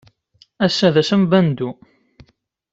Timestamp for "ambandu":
1.15-1.69